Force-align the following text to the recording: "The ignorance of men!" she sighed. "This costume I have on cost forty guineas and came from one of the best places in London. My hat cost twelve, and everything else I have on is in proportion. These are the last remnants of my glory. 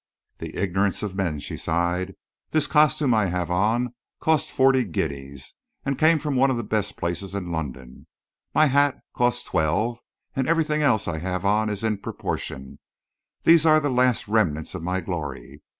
"The 0.39 0.57
ignorance 0.57 1.03
of 1.03 1.13
men!" 1.13 1.39
she 1.39 1.55
sighed. 1.55 2.15
"This 2.49 2.65
costume 2.65 3.13
I 3.13 3.27
have 3.27 3.51
on 3.51 3.93
cost 4.19 4.49
forty 4.49 4.83
guineas 4.83 5.53
and 5.85 5.95
came 5.95 6.17
from 6.17 6.35
one 6.35 6.49
of 6.49 6.57
the 6.57 6.63
best 6.63 6.97
places 6.97 7.35
in 7.35 7.51
London. 7.51 8.07
My 8.51 8.65
hat 8.65 8.97
cost 9.13 9.45
twelve, 9.45 9.99
and 10.35 10.47
everything 10.49 10.81
else 10.81 11.07
I 11.07 11.19
have 11.19 11.45
on 11.45 11.69
is 11.69 11.83
in 11.83 11.99
proportion. 11.99 12.79
These 13.43 13.63
are 13.63 13.79
the 13.79 13.91
last 13.91 14.27
remnants 14.27 14.73
of 14.73 14.81
my 14.81 15.01
glory. 15.01 15.61